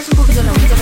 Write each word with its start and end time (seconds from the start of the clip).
Es 0.00 0.08
un. 0.08 0.79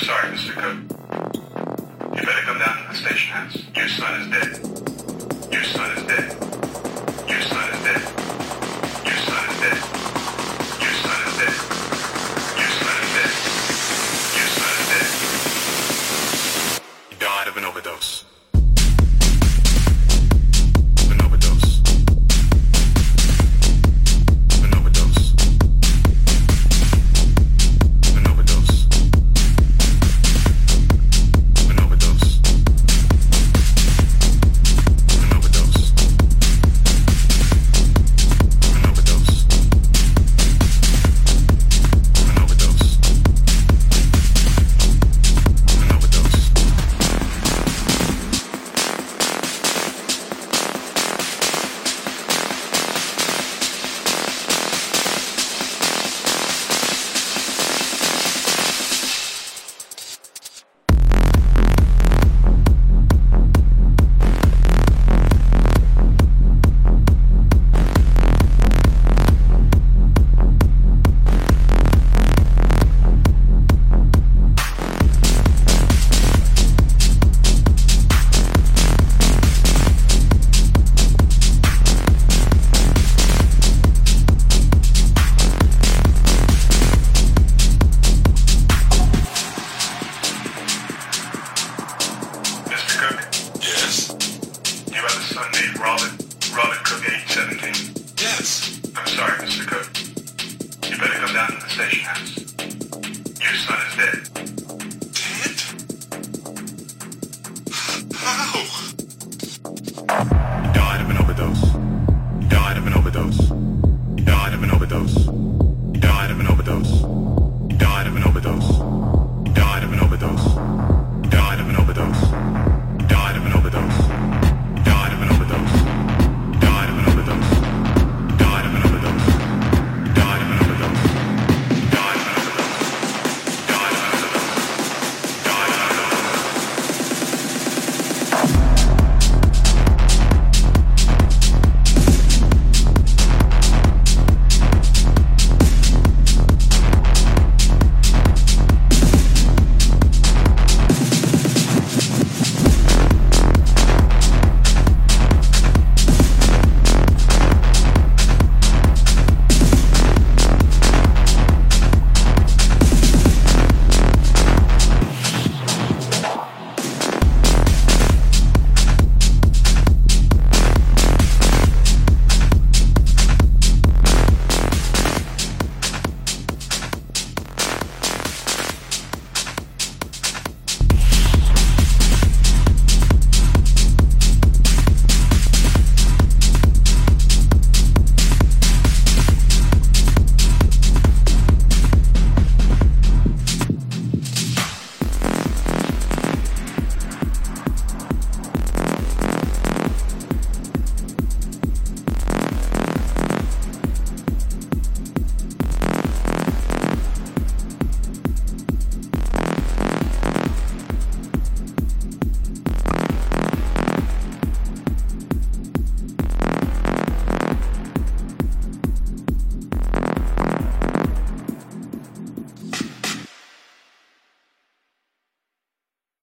Sorry, 0.00 0.30
Mr. 0.30 0.52
Cook. 0.54 2.16
You 2.16 2.22
better 2.26 2.42
come 2.42 2.58
down 2.58 2.82
to 2.82 2.88
the 2.88 2.94
station 2.94 3.32
house. 3.32 3.56
Your 3.74 3.88
son 3.88 4.20
is 4.20 4.26
dead. 4.28 5.52
Your 5.52 5.64
son 5.64 5.90
is 5.96 6.02
dead. 6.04 6.36
Your 7.28 7.40
son 7.42 7.70
is 7.74 7.84
dead. 7.84 8.02
Your 9.04 9.16
son 9.16 9.50
is 9.50 9.60
dead. 9.60 9.99